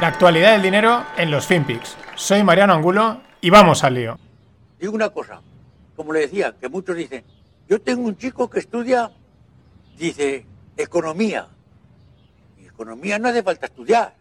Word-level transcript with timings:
La 0.00 0.08
actualidad 0.08 0.52
del 0.52 0.62
dinero 0.62 1.04
en 1.16 1.30
los 1.30 1.46
FinPix. 1.46 1.96
Soy 2.16 2.42
Mariano 2.42 2.74
Angulo 2.74 3.20
y 3.40 3.50
vamos 3.50 3.84
al 3.84 3.94
lío. 3.94 4.18
Digo 4.80 4.92
una 4.92 5.10
cosa, 5.10 5.40
como 5.94 6.12
le 6.12 6.20
decía, 6.20 6.54
que 6.60 6.68
muchos 6.68 6.96
dicen, 6.96 7.24
yo 7.68 7.80
tengo 7.80 8.02
un 8.02 8.16
chico 8.16 8.50
que 8.50 8.58
estudia, 8.58 9.10
dice, 9.96 10.46
economía. 10.76 11.46
Y 12.60 12.66
economía 12.66 13.18
no 13.18 13.28
hace 13.28 13.42
falta 13.42 13.66
estudiar. 13.66 14.14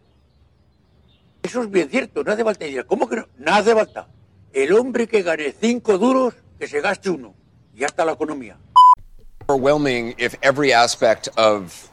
Eso 1.41 1.64
es 1.64 1.71
bien 1.71 1.90
cierto, 1.90 2.24
no 2.24 2.32
hace 2.32 2.44
falta 2.44 2.66
estudiar. 2.66 2.86
¿Cómo 2.86 3.10
que 3.10 3.16
no? 3.18 3.28
No 3.38 3.54
hace 3.54 3.74
falta. 3.74 4.08
El 4.54 4.74
hombre 4.74 5.08
que 5.08 5.24
gane 5.24 5.54
cinco 5.60 5.98
duros, 5.98 6.36
que 6.60 6.68
se 6.68 6.82
gaste 6.82 7.10
uno. 7.10 7.34
Y 7.74 7.80
ya 7.80 7.88
está 7.88 8.05
la 8.05 8.12
economía. 8.14 8.58
overwhelming 9.50 10.16
if 10.18 10.36
every 10.42 10.71
aspect 10.71 11.28
of 11.36 11.90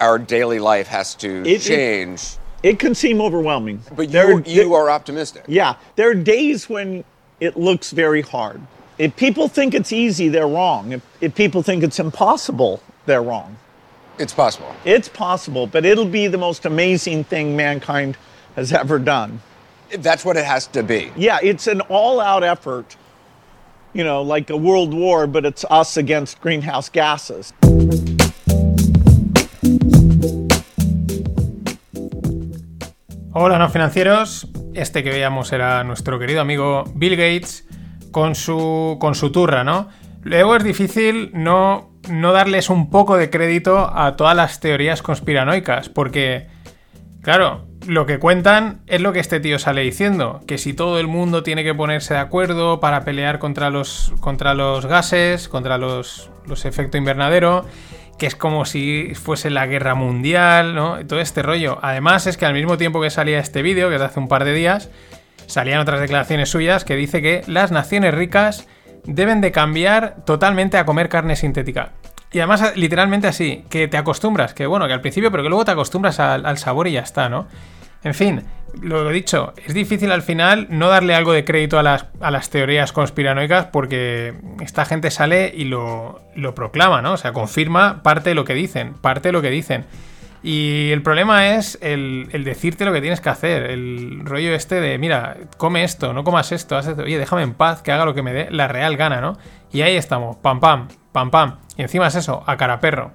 our 0.00 0.18
daily 0.18 0.58
life 0.58 0.86
has 0.86 1.14
to 1.14 1.42
change. 1.58 2.36
It 2.62 2.78
can 2.78 2.94
seem 2.94 3.20
overwhelming. 3.20 3.82
but 3.96 4.10
There- 4.12 4.30
you, 4.32 4.42
you 4.46 4.68
there- 4.68 4.78
are 4.78 4.90
optimistic. 4.90 5.44
Yeah, 5.46 5.74
there 5.96 6.10
are 6.10 6.14
days 6.14 6.68
when 6.68 7.04
it 7.40 7.56
looks 7.56 7.90
very 7.90 8.22
hard. 8.22 8.60
If 8.98 9.16
people 9.16 9.48
think 9.48 9.72
it's 9.72 9.92
easy, 9.92 10.28
they're 10.28 10.46
wrong. 10.46 10.92
If, 10.92 11.02
if 11.22 11.34
people 11.34 11.62
think 11.62 11.82
it's 11.82 11.98
impossible, 11.98 12.82
they're 13.06 13.22
wrong. 13.22 13.56
It's 14.18 14.34
possible. 14.34 14.74
It's 14.84 15.08
possible, 15.08 15.66
but 15.66 15.86
it'll 15.86 16.04
be 16.04 16.26
the 16.26 16.36
most 16.36 16.66
amazing 16.66 17.24
thing 17.24 17.56
mankind 17.56 18.18
has 18.56 18.72
ever 18.74 18.98
done. 18.98 19.40
If 19.90 20.02
that's 20.02 20.22
what 20.24 20.36
it 20.36 20.44
has 20.44 20.66
to 20.68 20.82
be. 20.82 21.10
Yeah, 21.16 21.38
it's 21.42 21.66
an 21.66 21.80
all 21.82 22.20
out 22.20 22.44
effort, 22.44 22.94
you 23.94 24.04
know, 24.04 24.20
like 24.20 24.50
a 24.50 24.56
world 24.56 24.92
war, 24.92 25.26
but 25.26 25.46
it's 25.46 25.64
us 25.70 25.96
against 25.96 26.38
greenhouse 26.42 26.90
gases. 26.90 27.54
Hola, 33.42 33.58
no 33.58 33.70
financieros. 33.70 34.48
Este 34.74 35.02
que 35.02 35.08
veíamos 35.08 35.50
era 35.54 35.82
nuestro 35.82 36.18
querido 36.18 36.42
amigo 36.42 36.84
Bill 36.94 37.16
Gates 37.16 37.66
con 38.10 38.34
su, 38.34 38.98
con 39.00 39.14
su 39.14 39.32
turra, 39.32 39.64
¿no? 39.64 39.88
Luego 40.22 40.56
es 40.56 40.62
difícil 40.62 41.30
no, 41.32 41.90
no 42.10 42.32
darles 42.34 42.68
un 42.68 42.90
poco 42.90 43.16
de 43.16 43.30
crédito 43.30 43.96
a 43.96 44.14
todas 44.16 44.36
las 44.36 44.60
teorías 44.60 45.00
conspiranoicas, 45.00 45.88
porque, 45.88 46.48
claro, 47.22 47.66
lo 47.86 48.04
que 48.04 48.18
cuentan 48.18 48.82
es 48.86 49.00
lo 49.00 49.14
que 49.14 49.20
este 49.20 49.40
tío 49.40 49.58
sale 49.58 49.80
diciendo, 49.80 50.42
que 50.46 50.58
si 50.58 50.74
todo 50.74 51.00
el 51.00 51.06
mundo 51.06 51.42
tiene 51.42 51.64
que 51.64 51.74
ponerse 51.74 52.12
de 52.12 52.20
acuerdo 52.20 52.78
para 52.78 53.06
pelear 53.06 53.38
contra 53.38 53.70
los, 53.70 54.12
contra 54.20 54.52
los 54.52 54.84
gases, 54.84 55.48
contra 55.48 55.78
los, 55.78 56.28
los 56.44 56.66
efectos 56.66 56.98
invernadero, 56.98 57.64
que 58.20 58.26
es 58.26 58.36
como 58.36 58.66
si 58.66 59.14
fuese 59.14 59.48
la 59.48 59.66
guerra 59.66 59.94
mundial, 59.94 60.74
¿no? 60.74 60.98
Todo 61.06 61.20
este 61.20 61.42
rollo. 61.42 61.78
Además 61.80 62.26
es 62.26 62.36
que 62.36 62.44
al 62.44 62.52
mismo 62.52 62.76
tiempo 62.76 63.00
que 63.00 63.08
salía 63.08 63.38
este 63.38 63.62
vídeo, 63.62 63.88
que 63.88 63.94
es 63.94 64.00
de 64.00 64.06
hace 64.06 64.20
un 64.20 64.28
par 64.28 64.44
de 64.44 64.52
días, 64.52 64.90
salían 65.46 65.80
otras 65.80 66.00
declaraciones 66.00 66.50
suyas 66.50 66.84
que 66.84 66.96
dice 66.96 67.22
que 67.22 67.42
las 67.46 67.72
naciones 67.72 68.12
ricas 68.12 68.68
deben 69.04 69.40
de 69.40 69.52
cambiar 69.52 70.16
totalmente 70.26 70.76
a 70.76 70.84
comer 70.84 71.08
carne 71.08 71.34
sintética. 71.34 71.92
Y 72.30 72.40
además, 72.40 72.76
literalmente 72.76 73.26
así, 73.26 73.64
que 73.70 73.88
te 73.88 73.96
acostumbras, 73.96 74.52
que 74.52 74.66
bueno, 74.66 74.86
que 74.86 74.92
al 74.92 75.00
principio, 75.00 75.30
pero 75.30 75.42
que 75.42 75.48
luego 75.48 75.64
te 75.64 75.70
acostumbras 75.70 76.20
al, 76.20 76.44
al 76.44 76.58
sabor 76.58 76.88
y 76.88 76.92
ya 76.92 77.00
está, 77.00 77.30
¿no? 77.30 77.48
En 78.02 78.14
fin, 78.14 78.44
lo 78.80 79.08
dicho, 79.10 79.52
es 79.64 79.74
difícil 79.74 80.10
al 80.10 80.22
final 80.22 80.66
no 80.70 80.88
darle 80.88 81.14
algo 81.14 81.32
de 81.32 81.44
crédito 81.44 81.78
a 81.78 81.82
las, 81.82 82.06
a 82.20 82.30
las 82.30 82.50
teorías 82.50 82.92
conspiranoicas 82.92 83.66
porque 83.66 84.34
esta 84.60 84.84
gente 84.84 85.10
sale 85.10 85.52
y 85.54 85.64
lo, 85.64 86.20
lo 86.34 86.54
proclama, 86.54 87.02
¿no? 87.02 87.12
O 87.12 87.16
sea, 87.16 87.32
confirma 87.32 88.02
parte 88.02 88.30
de 88.30 88.34
lo 88.34 88.44
que 88.44 88.54
dicen, 88.54 88.94
parte 88.94 89.28
de 89.28 89.32
lo 89.32 89.42
que 89.42 89.50
dicen. 89.50 89.84
Y 90.42 90.90
el 90.90 91.02
problema 91.02 91.54
es 91.54 91.78
el, 91.82 92.28
el 92.32 92.44
decirte 92.44 92.86
lo 92.86 92.94
que 92.94 93.02
tienes 93.02 93.20
que 93.20 93.28
hacer, 93.28 93.64
el 93.64 94.22
rollo 94.24 94.54
este 94.54 94.80
de, 94.80 94.96
mira, 94.96 95.36
come 95.58 95.84
esto, 95.84 96.14
no 96.14 96.24
comas 96.24 96.50
esto, 96.52 96.78
haz 96.78 96.88
oye, 96.88 97.18
déjame 97.18 97.42
en 97.42 97.52
paz, 97.52 97.82
que 97.82 97.92
haga 97.92 98.06
lo 98.06 98.14
que 98.14 98.22
me 98.22 98.32
dé 98.32 98.48
la 98.50 98.66
real 98.66 98.96
gana, 98.96 99.20
¿no? 99.20 99.36
Y 99.70 99.82
ahí 99.82 99.96
estamos, 99.96 100.36
pam, 100.36 100.58
pam, 100.58 100.88
pam, 101.12 101.30
pam. 101.30 101.58
Y 101.76 101.82
encima 101.82 102.06
es 102.06 102.14
eso, 102.14 102.42
a 102.46 102.56
cara 102.56 102.80
perro. 102.80 103.12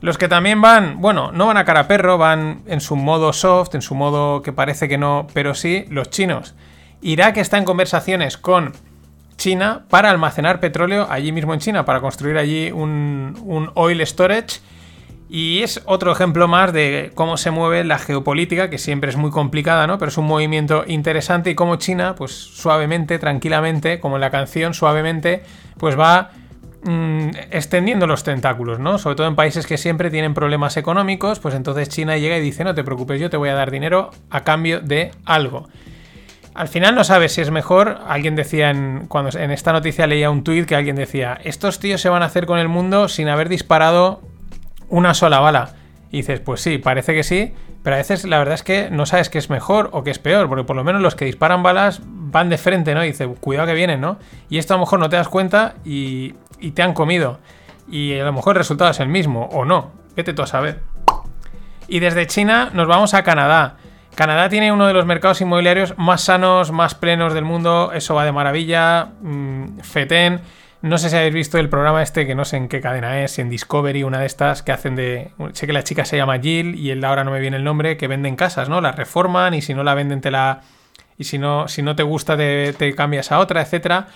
Los 0.00 0.18
que 0.18 0.28
también 0.28 0.60
van, 0.60 1.00
bueno, 1.00 1.32
no 1.32 1.46
van 1.46 1.56
a 1.56 1.64
cara 1.64 1.88
perro, 1.88 2.18
van 2.18 2.62
en 2.66 2.80
su 2.80 2.96
modo 2.96 3.32
soft, 3.32 3.74
en 3.74 3.82
su 3.82 3.94
modo 3.94 4.42
que 4.42 4.52
parece 4.52 4.88
que 4.88 4.98
no, 4.98 5.26
pero 5.32 5.54
sí, 5.54 5.86
los 5.88 6.10
chinos. 6.10 6.54
Irak 7.00 7.38
está 7.38 7.56
en 7.56 7.64
conversaciones 7.64 8.36
con 8.36 8.72
China 9.36 9.84
para 9.88 10.10
almacenar 10.10 10.60
petróleo 10.60 11.06
allí 11.10 11.32
mismo 11.32 11.54
en 11.54 11.60
China, 11.60 11.84
para 11.84 12.00
construir 12.00 12.36
allí 12.36 12.70
un, 12.70 13.38
un 13.44 13.70
oil 13.74 14.06
storage. 14.06 14.60
Y 15.28 15.62
es 15.62 15.82
otro 15.86 16.12
ejemplo 16.12 16.46
más 16.46 16.72
de 16.72 17.10
cómo 17.14 17.36
se 17.36 17.50
mueve 17.50 17.82
la 17.82 17.98
geopolítica, 17.98 18.70
que 18.70 18.78
siempre 18.78 19.10
es 19.10 19.16
muy 19.16 19.30
complicada, 19.30 19.86
¿no? 19.88 19.98
Pero 19.98 20.10
es 20.10 20.18
un 20.18 20.26
movimiento 20.26 20.84
interesante 20.86 21.50
y 21.50 21.56
cómo 21.56 21.76
China, 21.76 22.14
pues 22.16 22.32
suavemente, 22.32 23.18
tranquilamente, 23.18 23.98
como 23.98 24.16
en 24.16 24.20
la 24.20 24.30
canción, 24.30 24.72
suavemente, 24.72 25.42
pues 25.78 25.98
va 25.98 26.30
mm, 26.86 27.30
extendiendo 27.50 28.06
los 28.06 28.24
tentáculos, 28.24 28.78
¿no? 28.78 28.98
Sobre 28.98 29.16
todo 29.16 29.26
en 29.26 29.36
países 29.36 29.66
que 29.66 29.76
siempre 29.76 30.10
tienen 30.10 30.32
problemas 30.32 30.76
económicos, 30.78 31.40
pues 31.40 31.54
entonces 31.54 31.88
China 31.88 32.16
llega 32.16 32.38
y 32.38 32.40
dice, 32.40 32.64
no 32.64 32.74
te 32.74 32.84
preocupes, 32.84 33.20
yo 33.20 33.28
te 33.28 33.36
voy 33.36 33.50
a 33.50 33.54
dar 33.54 33.70
dinero 33.70 34.10
a 34.30 34.44
cambio 34.44 34.80
de 34.80 35.10
algo. 35.24 35.68
Al 36.54 36.68
final 36.68 36.94
no 36.94 37.04
sabes 37.04 37.32
si 37.32 37.42
es 37.42 37.50
mejor. 37.50 37.98
Alguien 38.08 38.34
decía 38.34 38.70
en, 38.70 39.06
cuando 39.08 39.38
en 39.38 39.50
esta 39.50 39.74
noticia 39.74 40.06
leía 40.06 40.30
un 40.30 40.42
tuit 40.42 40.66
que 40.66 40.74
alguien 40.74 40.96
decía: 40.96 41.38
Estos 41.44 41.80
tíos 41.80 42.00
se 42.00 42.08
van 42.08 42.22
a 42.22 42.26
hacer 42.26 42.46
con 42.46 42.58
el 42.58 42.68
mundo 42.68 43.08
sin 43.08 43.28
haber 43.28 43.50
disparado 43.50 44.22
una 44.88 45.12
sola 45.12 45.40
bala. 45.40 45.74
Y 46.10 46.18
dices, 46.18 46.40
pues 46.40 46.62
sí, 46.62 46.78
parece 46.78 47.12
que 47.12 47.24
sí, 47.24 47.52
pero 47.82 47.96
a 47.96 47.98
veces 47.98 48.24
la 48.24 48.38
verdad 48.38 48.54
es 48.54 48.62
que 48.62 48.88
no 48.90 49.04
sabes 49.06 49.28
qué 49.28 49.38
es 49.38 49.50
mejor 49.50 49.90
o 49.92 50.02
qué 50.02 50.10
es 50.10 50.18
peor, 50.18 50.48
porque 50.48 50.64
por 50.64 50.76
lo 50.76 50.84
menos 50.84 51.02
los 51.02 51.14
que 51.14 51.24
disparan 51.24 51.62
balas 51.62 52.00
van 52.04 52.48
de 52.48 52.58
frente, 52.58 52.94
¿no? 52.94 53.04
Y 53.04 53.08
dices, 53.08 53.28
cuidado 53.40 53.66
que 53.66 53.74
vienen, 53.74 54.00
¿no? 54.00 54.18
Y 54.48 54.58
esto 54.58 54.74
a 54.74 54.76
lo 54.76 54.82
mejor 54.82 54.98
no 54.98 55.08
te 55.08 55.16
das 55.16 55.28
cuenta 55.28 55.74
y, 55.84 56.34
y 56.60 56.72
te 56.72 56.82
han 56.82 56.94
comido. 56.94 57.38
Y 57.88 58.18
a 58.18 58.24
lo 58.24 58.32
mejor 58.32 58.56
el 58.56 58.60
resultado 58.60 58.90
es 58.90 59.00
el 59.00 59.08
mismo, 59.08 59.48
o 59.52 59.64
no. 59.64 59.92
Vete 60.16 60.32
tú 60.32 60.42
a 60.42 60.46
saber. 60.46 60.80
Y 61.88 62.00
desde 62.00 62.26
China 62.26 62.70
nos 62.72 62.88
vamos 62.88 63.14
a 63.14 63.22
Canadá. 63.22 63.76
Canadá 64.14 64.48
tiene 64.48 64.72
uno 64.72 64.86
de 64.86 64.94
los 64.94 65.04
mercados 65.04 65.40
inmobiliarios 65.42 65.96
más 65.98 66.22
sanos, 66.22 66.72
más 66.72 66.94
plenos 66.94 67.34
del 67.34 67.44
mundo. 67.44 67.92
Eso 67.92 68.14
va 68.14 68.24
de 68.24 68.32
maravilla. 68.32 69.10
Mm, 69.20 69.80
FETEN. 69.80 70.40
No 70.82 70.98
sé 70.98 71.10
si 71.10 71.16
habéis 71.16 71.34
visto 71.34 71.58
el 71.58 71.68
programa 71.68 72.02
este, 72.02 72.26
que 72.26 72.34
no 72.34 72.44
sé 72.44 72.56
en 72.56 72.68
qué 72.68 72.80
cadena 72.80 73.22
es, 73.22 73.38
en 73.38 73.50
Discovery, 73.50 74.04
una 74.04 74.20
de 74.20 74.26
estas 74.26 74.62
que 74.62 74.72
hacen 74.72 74.96
de. 74.96 75.32
Sé 75.52 75.66
que 75.66 75.72
la 75.72 75.84
chica 75.84 76.04
se 76.04 76.16
llama 76.16 76.38
Jill 76.38 76.76
y 76.76 76.90
él 76.90 77.04
ahora 77.04 77.24
no 77.24 77.30
me 77.30 77.40
viene 77.40 77.56
el 77.56 77.64
nombre, 77.64 77.96
que 77.96 78.08
venden 78.08 78.36
casas, 78.36 78.68
¿no? 78.68 78.80
La 78.80 78.92
reforman 78.92 79.54
y 79.54 79.62
si 79.62 79.74
no 79.74 79.84
la 79.84 79.94
venden 79.94 80.20
te 80.20 80.30
la. 80.30 80.60
Y 81.18 81.24
si 81.24 81.38
no, 81.38 81.66
si 81.68 81.82
no 81.82 81.96
te 81.96 82.02
gusta, 82.02 82.36
te, 82.36 82.72
te 82.72 82.94
cambias 82.94 83.32
a 83.32 83.38
otra, 83.38 83.62
etcétera. 83.62 84.08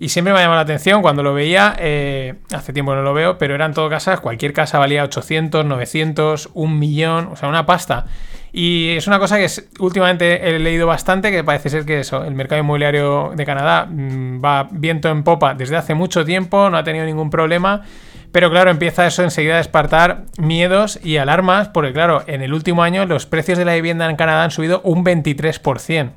Y 0.00 0.10
siempre 0.10 0.32
me 0.32 0.38
ha 0.38 0.42
llamado 0.42 0.58
la 0.58 0.62
atención 0.62 1.02
cuando 1.02 1.22
lo 1.24 1.34
veía, 1.34 1.74
eh, 1.78 2.34
hace 2.54 2.72
tiempo 2.72 2.94
no 2.94 3.02
lo 3.02 3.14
veo, 3.14 3.36
pero 3.36 3.54
eran 3.56 3.74
todo 3.74 3.88
casas, 3.90 4.20
cualquier 4.20 4.52
casa 4.52 4.78
valía 4.78 5.02
800, 5.02 5.64
900, 5.64 6.50
un 6.54 6.78
millón, 6.78 7.28
o 7.32 7.36
sea, 7.36 7.48
una 7.48 7.66
pasta. 7.66 8.06
Y 8.52 8.90
es 8.96 9.06
una 9.08 9.18
cosa 9.18 9.36
que 9.38 9.44
es- 9.44 9.68
últimamente 9.80 10.48
he 10.54 10.58
leído 10.60 10.86
bastante, 10.86 11.30
que 11.32 11.42
parece 11.42 11.68
ser 11.68 11.84
que 11.84 12.00
eso, 12.00 12.24
el 12.24 12.34
mercado 12.34 12.60
inmobiliario 12.60 13.32
de 13.34 13.44
Canadá 13.44 13.86
mm, 13.90 14.42
va 14.42 14.68
viento 14.70 15.08
en 15.08 15.24
popa 15.24 15.54
desde 15.54 15.76
hace 15.76 15.94
mucho 15.94 16.24
tiempo, 16.24 16.70
no 16.70 16.76
ha 16.78 16.84
tenido 16.84 17.04
ningún 17.04 17.28
problema. 17.30 17.82
Pero 18.30 18.50
claro, 18.50 18.70
empieza 18.70 19.06
eso 19.06 19.22
enseguida 19.22 19.54
a 19.54 19.56
despertar 19.58 20.24
miedos 20.36 21.00
y 21.02 21.16
alarmas, 21.16 21.68
porque 21.68 21.92
claro, 21.92 22.22
en 22.26 22.42
el 22.42 22.52
último 22.52 22.82
año 22.82 23.04
los 23.06 23.26
precios 23.26 23.56
de 23.58 23.64
la 23.64 23.74
vivienda 23.74 24.08
en 24.08 24.16
Canadá 24.16 24.44
han 24.44 24.50
subido 24.50 24.80
un 24.84 25.02
23%. 25.02 26.12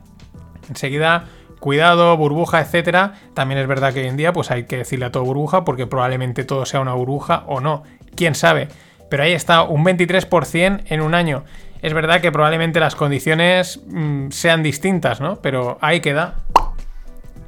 Enseguida, 0.70 1.26
cuidado, 1.62 2.18
burbuja, 2.18 2.60
etcétera. 2.60 3.14
También 3.34 3.62
es 3.62 3.68
verdad 3.68 3.94
que 3.94 4.02
hoy 4.02 4.08
en 4.08 4.18
día 4.18 4.34
pues 4.34 4.52
hay 4.52 4.66
que 4.66 4.76
decirle 4.78 5.06
a 5.06 5.12
todo 5.14 5.24
burbuja 5.24 5.64
porque 5.64 5.88
probablemente 5.88 6.44
todo 6.44 6.66
sea 6.66 6.82
una 6.82 6.94
burbuja 6.94 7.44
o 7.48 7.62
no. 7.62 7.84
Quién 8.16 8.36
sabe. 8.36 8.68
Pero 9.10 9.24
ahí 9.24 9.32
está, 9.32 9.64
un 9.64 9.86
23% 9.86 10.82
en 10.90 11.02
un 11.02 11.14
año. 11.16 11.44
Es 11.82 11.94
verdad 11.94 12.20
que 12.22 12.32
probablemente 12.32 12.80
las 12.82 12.96
condiciones 12.96 13.80
mm, 13.88 14.30
sean 14.32 14.62
distintas, 14.64 15.22
¿no? 15.22 15.38
Pero 15.38 15.78
ahí 15.82 16.02
queda. 16.02 16.36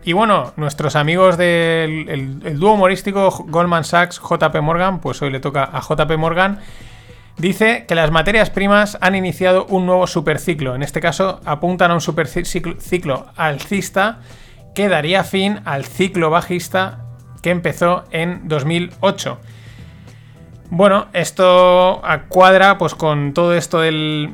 Y 0.05 0.13
bueno, 0.13 0.51
nuestros 0.57 0.95
amigos 0.97 1.37
del 1.37 2.09
el- 2.09 2.41
el 2.43 2.59
dúo 2.59 2.73
humorístico 2.73 3.29
Goldman 3.47 3.83
Sachs, 3.85 4.19
JP 4.19 4.59
Morgan, 4.61 4.99
pues 4.99 5.21
hoy 5.21 5.31
le 5.31 5.39
toca 5.39 5.63
a 5.63 5.79
JP 5.81 6.17
Morgan, 6.17 6.59
dice 7.37 7.85
que 7.87 7.95
las 7.95 8.11
materias 8.11 8.49
primas 8.49 8.97
han 9.01 9.15
iniciado 9.15 9.65
un 9.65 9.85
nuevo 9.85 10.07
superciclo. 10.07 10.75
En 10.75 10.83
este 10.83 10.99
caso, 10.99 11.41
apuntan 11.45 11.91
a 11.91 11.95
un 11.95 12.01
superciclo 12.01 12.75
ciclo 12.79 13.27
alcista 13.35 14.19
que 14.75 14.89
daría 14.89 15.23
fin 15.23 15.59
al 15.65 15.85
ciclo 15.85 16.29
bajista 16.29 17.05
que 17.41 17.51
empezó 17.51 18.05
en 18.11 18.47
2008. 18.47 19.39
Bueno, 20.69 21.07
esto 21.13 22.01
cuadra 22.29 22.77
pues 22.77 22.95
con 22.95 23.33
todo 23.33 23.53
esto 23.53 23.79
del 23.79 24.33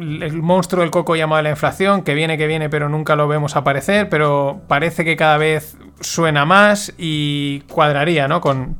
el 0.00 0.42
monstruo 0.42 0.82
del 0.82 0.90
coco 0.90 1.16
llamado 1.16 1.42
la 1.42 1.50
inflación, 1.50 2.02
que 2.02 2.14
viene, 2.14 2.38
que 2.38 2.46
viene, 2.46 2.68
pero 2.68 2.88
nunca 2.88 3.16
lo 3.16 3.28
vemos 3.28 3.56
aparecer, 3.56 4.08
pero 4.08 4.62
parece 4.68 5.04
que 5.04 5.16
cada 5.16 5.38
vez 5.38 5.76
suena 6.00 6.44
más 6.44 6.94
y 6.98 7.60
cuadraría, 7.68 8.28
¿no? 8.28 8.40
Con, 8.40 8.76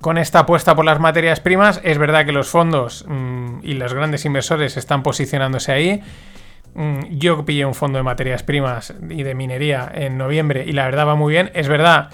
con 0.00 0.18
esta 0.18 0.40
apuesta 0.40 0.74
por 0.74 0.84
las 0.84 1.00
materias 1.00 1.40
primas. 1.40 1.80
Es 1.82 1.98
verdad 1.98 2.24
que 2.26 2.32
los 2.32 2.48
fondos 2.48 3.04
mm, 3.08 3.60
y 3.62 3.74
los 3.74 3.94
grandes 3.94 4.24
inversores 4.24 4.76
están 4.76 5.02
posicionándose 5.02 5.72
ahí. 5.72 6.02
Mm, 6.74 7.18
yo 7.18 7.44
pillé 7.44 7.64
un 7.64 7.74
fondo 7.74 7.98
de 7.98 8.02
materias 8.02 8.42
primas 8.42 8.94
y 9.08 9.22
de 9.22 9.34
minería 9.34 9.90
en 9.94 10.18
noviembre 10.18 10.64
y 10.66 10.72
la 10.72 10.84
verdad 10.84 11.06
va 11.06 11.14
muy 11.14 11.32
bien. 11.32 11.50
Es 11.54 11.68
verdad 11.68 12.10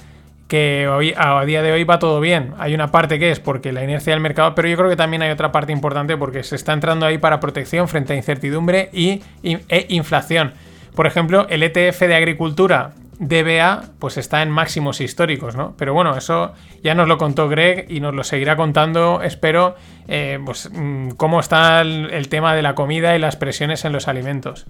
que 0.50 0.88
hoy, 0.88 1.14
a 1.16 1.44
día 1.44 1.62
de 1.62 1.72
hoy 1.72 1.84
va 1.84 1.98
todo 1.98 2.20
bien. 2.20 2.54
Hay 2.58 2.74
una 2.74 2.88
parte 2.88 3.18
que 3.18 3.30
es 3.30 3.38
porque 3.38 3.72
la 3.72 3.84
inercia 3.84 4.12
del 4.12 4.20
mercado, 4.20 4.54
pero 4.54 4.68
yo 4.68 4.76
creo 4.76 4.90
que 4.90 4.96
también 4.96 5.22
hay 5.22 5.30
otra 5.30 5.52
parte 5.52 5.72
importante 5.72 6.16
porque 6.16 6.42
se 6.42 6.56
está 6.56 6.72
entrando 6.72 7.06
ahí 7.06 7.18
para 7.18 7.38
protección 7.38 7.88
frente 7.88 8.12
a 8.12 8.16
incertidumbre 8.16 8.90
y, 8.92 9.22
e 9.42 9.86
inflación. 9.88 10.52
Por 10.96 11.06
ejemplo, 11.06 11.46
el 11.48 11.62
ETF 11.62 12.00
de 12.00 12.16
agricultura 12.16 12.94
DBA 13.20 13.82
pues 13.98 14.16
está 14.16 14.40
en 14.40 14.50
máximos 14.50 15.02
históricos, 15.02 15.54
¿no? 15.54 15.74
Pero 15.76 15.92
bueno, 15.92 16.16
eso 16.16 16.54
ya 16.82 16.94
nos 16.94 17.06
lo 17.06 17.18
contó 17.18 17.50
Greg 17.50 17.84
y 17.90 18.00
nos 18.00 18.14
lo 18.14 18.24
seguirá 18.24 18.56
contando, 18.56 19.20
espero, 19.22 19.76
eh, 20.08 20.40
pues 20.44 20.70
mm, 20.72 21.10
cómo 21.10 21.38
está 21.38 21.82
el, 21.82 22.28
tema 22.30 22.54
de 22.54 22.62
la 22.62 22.74
comida 22.74 23.14
y 23.14 23.18
las 23.18 23.36
presiones 23.36 23.84
en 23.84 23.92
los 23.92 24.08
alimentos. 24.08 24.66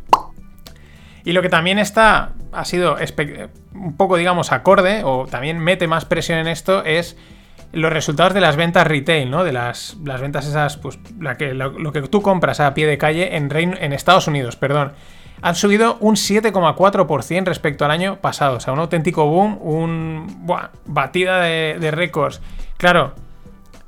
Y 1.25 1.33
lo 1.33 1.43
que 1.43 1.49
también 1.49 1.79
está, 1.79 2.33
ha 2.51 2.65
sido 2.65 2.97
un 3.73 3.97
poco, 3.97 4.17
digamos, 4.17 4.51
acorde, 4.51 5.03
o 5.05 5.27
también 5.31 5.61
mete 5.61 5.87
más 5.87 6.05
presión 6.05 6.41
en 6.41 6.49
esto, 6.49 6.85
es 6.85 7.17
los 7.73 7.93
resultados 7.93 8.35
de 8.35 8.41
las 8.41 8.57
ventas 8.57 8.85
retail, 8.85 9.31
¿no? 9.31 9.45
De 9.45 9.53
las, 9.53 9.97
las 10.05 10.21
ventas 10.21 10.49
esas, 10.49 10.77
pues, 10.77 10.99
la 11.21 11.37
que, 11.37 11.55
lo, 11.55 11.93
que 11.93 12.03
tú 12.03 12.21
compras 12.21 12.59
a 12.59 12.75
pie 12.75 12.89
de 12.89 12.99
calle 12.99 13.37
en, 13.37 13.49
en 13.55 13.93
Estados 13.93 14.27
Unidos, 14.27 14.57
perdón 14.57 14.93
han 15.43 15.55
subido 15.55 15.97
un 16.01 16.17
7,4% 16.17 17.45
respecto 17.45 17.85
al 17.85 17.91
año 17.91 18.17
pasado. 18.17 18.57
O 18.57 18.61
sea, 18.61 18.73
un 18.73 18.79
auténtico 18.81 19.27
boom, 19.27 19.59
un 19.61 20.47
batida 20.87 21.41
de, 21.41 21.91
récords. 21.91 22.41
Claro, 22.77 23.15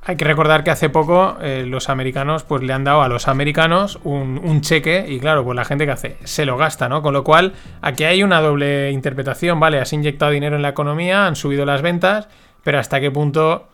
hay 0.05 0.17
que 0.17 0.25
recordar 0.25 0.65
que 0.65 0.71
hace 0.71 0.89
poco 0.89 1.37
eh, 1.41 1.65
los 1.67 1.89
americanos 1.89 2.43
pues 2.43 2.63
le 2.63 2.73
han 2.73 2.85
dado 2.85 3.03
a 3.03 3.09
los 3.09 3.29
americanos 3.29 4.01
un, 4.05 4.61
cheque 4.61 5.07
y 5.09 5.21
claro, 5.21 5.45
pues 5.45 5.57
la 5.57 5.65
gente 5.65 5.87
que 5.87 5.93
hace 5.93 6.17
se 6.25 6.45
lo 6.45 6.57
gasta, 6.57 6.89
¿no? 6.89 7.03
Con 7.03 7.15
lo 7.15 7.25
cual 7.25 7.53
aquí 7.81 8.05
hay 8.05 8.23
una 8.23 8.41
doble 8.41 8.91
interpretación, 8.91 9.61
¿vale? 9.61 9.79
Has 9.79 9.93
inyectado 9.93 10.33
dinero 10.33 10.57
en 10.57 10.63
la 10.63 10.71
economía, 10.71 11.27
han 11.27 11.37
subido 11.37 11.65
las 11.65 11.83
ventas, 11.83 12.29
pero 12.65 12.79
hasta 12.79 13.01
qué 13.01 13.11
punto 13.11 13.69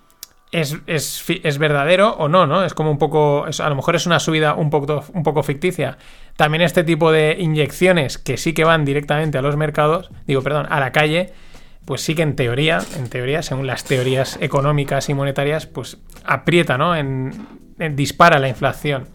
es, 0.50 1.58
verdadero 1.58 2.10
o 2.12 2.28
no, 2.28 2.46
¿no? 2.46 2.64
Es 2.64 2.74
como 2.74 2.90
un 2.90 2.98
poco, 2.98 3.44
a 3.46 3.68
lo 3.68 3.74
mejor 3.74 3.96
es 3.96 4.06
una 4.06 4.18
subida 4.18 4.54
un 4.54 4.70
poco, 4.70 5.04
un 5.12 5.22
poco 5.22 5.42
ficticia. 5.42 5.98
También 6.38 6.62
este 6.62 6.84
tipo 6.84 7.10
de 7.10 7.34
inyecciones 7.36 8.16
que 8.16 8.36
sí 8.36 8.52
que 8.52 8.62
van 8.62 8.84
directamente 8.84 9.38
a 9.38 9.42
los 9.42 9.56
mercados, 9.56 10.08
digo, 10.24 10.40
perdón, 10.40 10.66
a 10.70 10.78
la 10.78 10.92
calle, 10.92 11.32
pues 11.84 12.00
sí 12.00 12.14
que 12.14 12.22
en 12.22 12.36
teoría, 12.36 12.78
en 12.96 13.08
teoría, 13.08 13.42
según 13.42 13.66
las 13.66 13.82
teorías 13.82 14.38
económicas 14.40 15.08
y 15.08 15.14
monetarias, 15.14 15.66
pues 15.66 15.98
aprieta, 16.24 16.78
¿no? 16.78 16.94
En, 16.94 17.32
dispara 17.96 18.38
la 18.38 18.48
inflación. 18.48 19.08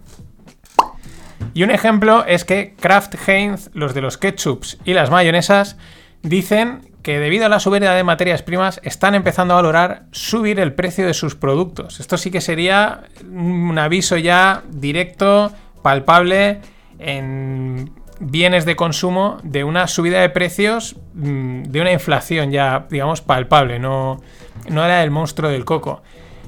Y 1.54 1.64
un 1.64 1.72
ejemplo 1.72 2.25
es 2.25 2.44
que 2.44 2.75
Kraft 2.78 3.16
Heinz, 3.25 3.70
los 3.74 3.94
de 3.94 4.02
los 4.02 4.18
ketchups 4.18 4.80
y 4.84 4.92
las 4.92 5.10
mayonesas, 5.10 5.78
dicen 6.24 6.81
que 7.04 7.20
debido 7.20 7.46
a 7.46 7.50
la 7.50 7.62
subida 7.62 7.96
de 7.96 8.04
materias 8.04 8.44
primas 8.44 8.81
están 8.84 9.16
empezando 9.16 9.54
a 9.54 9.62
valorar 9.62 10.08
subir 10.12 10.60
el 10.60 10.74
precio 10.74 11.08
de 11.08 11.14
sus 11.14 11.36
productos. 11.36 12.02
Esto 12.02 12.18
sí 12.18 12.31
que 12.31 12.42
sería 12.42 13.04
un 13.24 13.80
aviso 13.80 14.18
ya 14.18 14.64
directo, 14.72 15.54
palpable 15.81 16.60
en 17.00 17.92
bienes 18.19 18.66
de 18.66 18.75
consumo 18.75 19.38
de 19.44 19.63
una 19.63 19.88
subida 19.88 20.22
de 20.22 20.30
precios, 20.30 20.95
mm, 21.13 21.63
de 21.63 21.81
una 21.81 21.92
inflación 21.92 22.51
ya, 22.51 22.88
digamos, 22.90 23.22
palpable, 23.22 23.80
no, 23.80 24.22
no 24.69 24.86
era 24.86 25.04
el 25.04 25.12
monstruo 25.12 25.50
del 25.50 25.66
coco. 25.66 26.01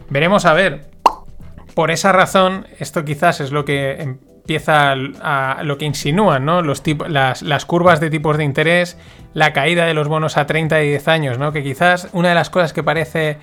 Veremos 0.09 0.45
a 0.45 0.53
ver. 0.53 0.89
Por 1.73 1.91
esa 1.91 2.13
razón, 2.13 2.67
esto 2.79 3.03
quizás 3.03 3.41
es 3.41 3.51
lo 3.51 3.65
que 3.65 4.01
empieza 4.01 4.93
a, 4.93 5.61
lo 5.63 5.77
que 5.77 5.85
insinúan, 5.85 6.45
¿no? 6.45 6.61
Los 6.61 6.83
las, 7.09 7.41
las, 7.41 7.65
curvas 7.65 7.99
de 7.99 8.09
tipos 8.09 8.37
de 8.37 8.45
interés, 8.45 8.97
la 9.33 9.51
caída 9.51 9.85
de 9.85 9.93
los 9.93 10.07
bonos 10.07 10.37
a 10.37 10.45
30 10.45 10.81
y 10.83 10.89
10 10.89 11.07
años, 11.09 11.37
¿no? 11.37 11.51
Que 11.51 11.63
quizás 11.63 12.07
una 12.13 12.29
de 12.29 12.35
las 12.35 12.49
cosas 12.49 12.71
que 12.71 12.83
parece 12.83 13.39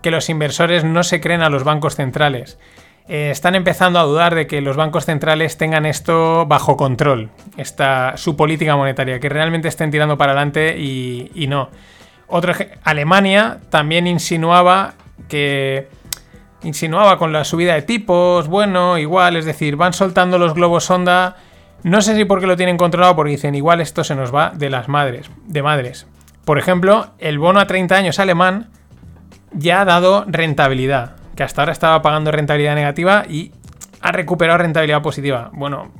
que 0.00 0.10
los 0.10 0.30
inversores 0.30 0.84
no 0.84 1.02
se 1.02 1.20
creen 1.20 1.42
a 1.42 1.50
los 1.50 1.64
bancos 1.64 1.96
centrales. 1.96 2.58
Eh, 3.06 3.30
están 3.30 3.54
empezando 3.54 3.98
a 3.98 4.02
dudar 4.04 4.34
de 4.34 4.46
que 4.46 4.62
los 4.62 4.76
bancos 4.76 5.04
centrales 5.04 5.58
tengan 5.58 5.84
esto 5.84 6.46
bajo 6.46 6.76
control, 6.76 7.30
esta, 7.58 8.16
su 8.16 8.34
política 8.34 8.76
monetaria, 8.76 9.20
que 9.20 9.28
realmente 9.28 9.68
estén 9.68 9.90
tirando 9.90 10.16
para 10.16 10.32
adelante 10.32 10.78
y, 10.78 11.46
no. 11.48 11.68
Alemania 12.82 13.58
también 13.68 14.06
insinuaba 14.06 14.94
que 15.28 15.88
insinuaba 16.62 17.18
con 17.18 17.32
la 17.32 17.44
subida 17.44 17.74
de 17.74 17.82
tipos, 17.82 18.48
bueno, 18.48 18.96
igual, 18.96 19.36
es 19.36 19.44
decir, 19.44 19.76
van 19.76 19.92
soltando 19.92 20.38
los 20.38 20.54
globos 20.54 20.84
sonda. 20.84 21.36
No 21.82 22.00
sé 22.00 22.16
si 22.16 22.24
porque 22.24 22.46
lo 22.46 22.56
tienen 22.56 22.78
controlado, 22.78 23.14
porque 23.14 23.32
dicen, 23.32 23.54
igual 23.54 23.82
esto 23.82 24.02
se 24.02 24.14
nos 24.14 24.34
va 24.34 24.50
de 24.54 24.70
las 24.70 24.88
madres, 24.88 25.30
de 25.46 25.62
madres. 25.62 26.06
Por 26.46 26.58
ejemplo, 26.58 27.08
el 27.18 27.38
bono 27.38 27.60
a 27.60 27.66
30 27.66 27.94
años 27.94 28.18
alemán 28.18 28.70
ya 29.52 29.82
ha 29.82 29.84
dado 29.84 30.24
rentabilidad, 30.26 31.16
que 31.36 31.42
hasta 31.42 31.62
ahora 31.62 31.72
estaba 31.72 32.02
pagando 32.02 32.30
rentabilidad 32.30 32.74
negativa 32.74 33.24
y 33.28 33.52
ha 34.00 34.12
recuperado 34.12 34.58
rentabilidad 34.58 35.02
positiva. 35.02 35.50
Bueno, 35.52 35.90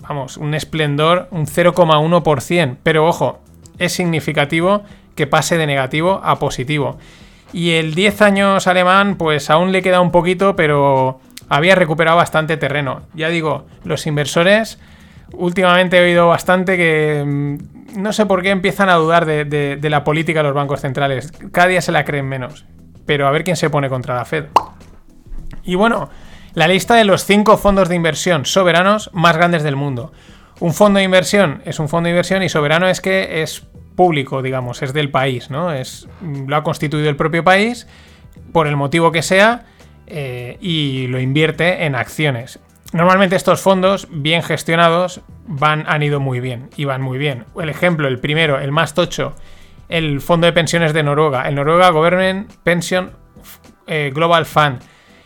vamos, 0.00 0.36
un 0.36 0.54
esplendor, 0.54 1.28
un 1.30 1.46
0,1%, 1.46 2.76
pero 2.82 3.06
ojo, 3.06 3.40
es 3.78 3.92
significativo 3.92 4.82
que 5.14 5.26
pase 5.26 5.56
de 5.56 5.66
negativo 5.66 6.20
a 6.24 6.38
positivo. 6.38 6.98
Y 7.52 7.72
el 7.72 7.94
10 7.94 8.22
años 8.22 8.66
alemán, 8.66 9.16
pues 9.16 9.50
aún 9.50 9.72
le 9.72 9.82
queda 9.82 10.00
un 10.00 10.10
poquito, 10.10 10.56
pero 10.56 11.20
había 11.48 11.74
recuperado 11.74 12.16
bastante 12.16 12.56
terreno. 12.56 13.02
Ya 13.14 13.28
digo, 13.28 13.66
los 13.84 14.06
inversores, 14.06 14.78
últimamente 15.32 15.98
he 15.98 16.04
oído 16.04 16.28
bastante 16.28 16.76
que 16.76 17.22
mm, 17.26 18.00
no 18.00 18.12
sé 18.12 18.26
por 18.26 18.42
qué 18.42 18.50
empiezan 18.50 18.88
a 18.88 18.94
dudar 18.94 19.26
de, 19.26 19.78
la 19.82 20.04
política 20.04 20.40
de 20.40 20.44
los 20.44 20.54
bancos 20.54 20.80
centrales. 20.80 21.30
Cada 21.52 21.68
día 21.68 21.82
se 21.82 21.92
la 21.92 22.04
creen 22.04 22.26
menos. 22.26 22.64
Pero 23.06 23.26
a 23.26 23.30
ver 23.30 23.44
quién 23.44 23.56
se 23.56 23.70
pone 23.70 23.88
contra 23.88 24.14
la 24.14 24.24
Fed. 24.24 24.46
Y 25.64 25.74
bueno, 25.74 26.10
la 26.54 26.68
lista 26.68 26.94
de 26.94 27.04
los 27.04 27.24
5 27.24 27.56
fondos 27.56 27.88
de 27.88 27.94
inversión 27.94 28.44
soberanos 28.44 29.10
más 29.12 29.36
grandes 29.36 29.62
del 29.62 29.76
mundo. 29.76 30.12
Un 30.60 30.74
fondo 30.74 30.98
de 30.98 31.04
inversión 31.04 31.62
es 31.64 31.78
un 31.78 31.88
fondo 31.88 32.06
de 32.06 32.10
inversión 32.10 32.42
y 32.42 32.48
soberano 32.48 32.88
es 32.88 33.00
que 33.00 33.42
es 33.42 33.66
público, 33.96 34.42
digamos, 34.42 34.82
es 34.82 34.92
del 34.92 35.10
país, 35.10 35.50
¿no? 35.50 35.72
Es, 35.72 36.08
lo 36.22 36.56
ha 36.56 36.62
constituido 36.62 37.08
el 37.08 37.16
propio 37.16 37.44
país, 37.44 37.86
por 38.52 38.66
el 38.66 38.76
motivo 38.76 39.12
que 39.12 39.22
sea, 39.22 39.64
eh, 40.06 40.58
y 40.60 41.06
lo 41.08 41.20
invierte 41.20 41.84
en 41.84 41.94
acciones. 41.94 42.60
Normalmente 42.92 43.36
estos 43.36 43.60
fondos, 43.60 44.08
bien 44.10 44.42
gestionados, 44.42 45.22
van, 45.46 45.84
han 45.88 46.02
ido 46.02 46.20
muy 46.20 46.40
bien, 46.40 46.68
y 46.76 46.84
van 46.84 47.00
muy 47.00 47.18
bien. 47.18 47.46
El 47.58 47.68
ejemplo, 47.68 48.08
el 48.08 48.18
primero, 48.18 48.60
el 48.60 48.72
más 48.72 48.94
tocho, 48.94 49.34
el 49.92 50.20
fondo 50.20 50.46
de 50.46 50.52
pensiones 50.52 50.92
de 50.92 51.02
Noruega, 51.02 51.48
el 51.48 51.54
Noruega 51.54 51.90
Government 51.90 52.52
Pension 52.64 53.10
eh, 53.86 54.10
Global 54.14 54.46
Fund 54.46 54.82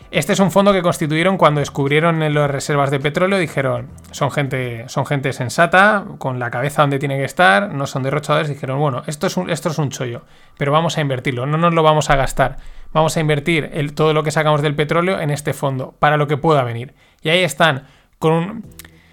este 0.09 0.31
es 0.31 0.39
un 0.39 0.51
fondo 0.51 0.71
que 0.71 0.81
constituyeron 0.81 1.37
cuando 1.37 1.59
descubrieron 1.59 2.19
las 2.33 2.49
reservas 2.49 2.91
de 2.91 2.99
petróleo. 2.99 3.37
Dijeron, 3.37 3.89
son 4.11 4.31
gente, 4.31 4.87
son 4.87 5.05
gente 5.05 5.33
sensata, 5.33 6.05
con 6.17 6.39
la 6.39 6.49
cabeza 6.49 6.81
donde 6.81 6.97
tiene 6.97 7.17
que 7.17 7.25
estar, 7.25 7.73
no 7.73 7.85
son 7.87 8.03
derrochadores. 8.03 8.47
Dijeron, 8.47 8.79
bueno, 8.79 9.03
esto 9.07 9.27
es 9.27 9.35
un, 9.35 9.49
esto 9.49 9.69
es 9.69 9.77
un 9.77 9.89
chollo, 9.89 10.23
pero 10.57 10.71
vamos 10.71 10.97
a 10.97 11.01
invertirlo, 11.01 11.45
no 11.45 11.57
nos 11.57 11.73
lo 11.73 11.83
vamos 11.83 12.09
a 12.09 12.15
gastar. 12.15 12.55
Vamos 12.93 13.17
a 13.17 13.19
invertir 13.19 13.69
todo 13.95 14.13
lo 14.13 14.23
que 14.23 14.31
sacamos 14.31 14.61
del 14.61 14.75
petróleo 14.75 15.19
en 15.19 15.29
este 15.29 15.53
fondo, 15.53 15.93
para 15.99 16.15
lo 16.15 16.27
que 16.27 16.37
pueda 16.37 16.63
venir. 16.63 16.93
Y 17.21 17.27
ahí 17.27 17.43
están, 17.43 17.83
con 18.17 18.31
un, 18.31 18.65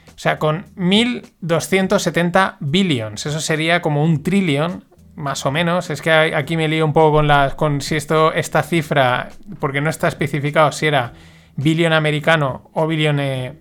o 0.06 0.18
sea, 0.18 0.38
con 0.38 0.66
1.270 0.76 2.56
billions. 2.60 3.26
Eso 3.26 3.40
sería 3.40 3.82
como 3.82 4.04
un 4.04 4.22
trillón 4.22 4.84
más 5.16 5.44
o 5.46 5.50
menos. 5.50 5.90
Es 5.90 6.02
que 6.02 6.10
aquí 6.10 6.56
me 6.56 6.68
lío 6.68 6.84
un 6.84 6.92
poco 6.92 7.16
con, 7.16 7.28
las, 7.28 7.54
con 7.54 7.80
si 7.80 7.96
esto, 7.96 8.32
esta 8.32 8.62
cifra, 8.62 9.28
porque 9.60 9.80
no 9.80 9.90
está 9.90 10.08
especificado 10.08 10.72
si 10.72 10.86
era 10.86 11.12
billón 11.56 11.92
americano 11.92 12.70
o 12.72 12.86
billón, 12.86 13.20
eh, 13.20 13.54